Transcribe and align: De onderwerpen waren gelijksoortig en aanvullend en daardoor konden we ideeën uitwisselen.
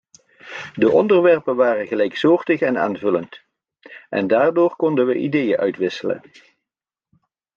De 0.75 0.89
onderwerpen 0.91 1.55
waren 1.55 1.87
gelijksoortig 1.87 2.59
en 2.61 2.77
aanvullend 2.77 3.41
en 4.09 4.27
daardoor 4.27 4.75
konden 4.75 5.05
we 5.05 5.15
ideeën 5.17 5.57
uitwisselen. 5.57 6.21